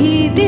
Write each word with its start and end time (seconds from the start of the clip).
Hee 0.00 0.28
they 0.36 0.47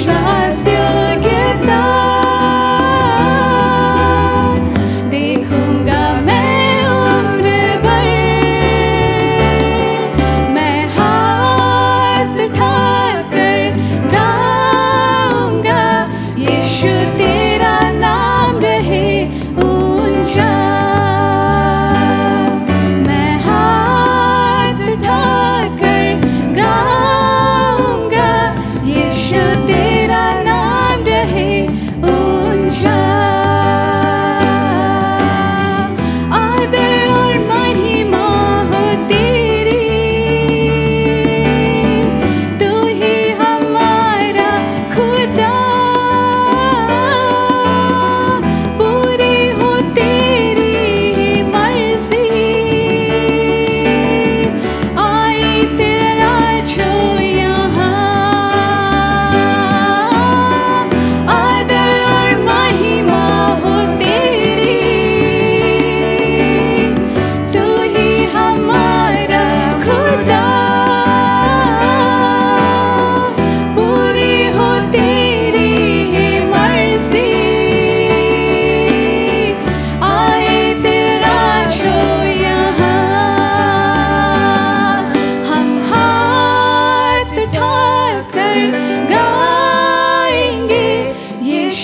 nicht. 0.00 0.23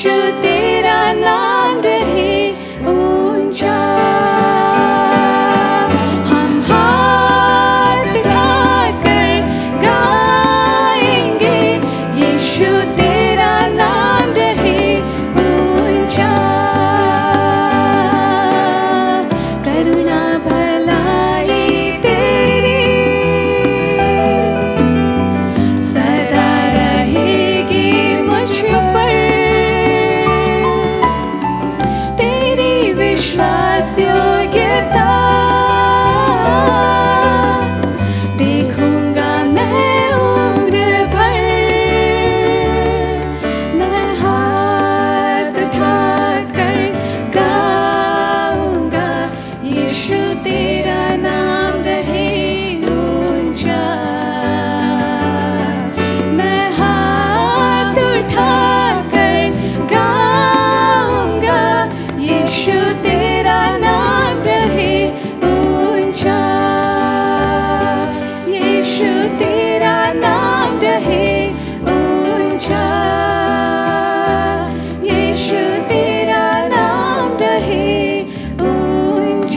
should 0.00 0.38
take. 0.38 0.69
be 38.40 38.72
cool. 38.72 38.99
तेरा 69.38 69.96
नव 70.14 70.78
दहे 70.80 71.28
छा 72.60 72.86
येश 75.04 75.46
ते 75.90 76.02
नाम 76.72 77.36
दहे 77.40 77.88
ऊञ् 78.60 79.48